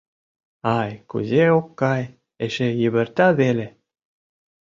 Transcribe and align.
Ай, 0.79 0.91
кузе 1.09 1.43
ок 1.57 1.67
кай, 1.81 2.03
эше 2.45 2.67
йывырта 2.81 3.27
веле!» 3.39 3.67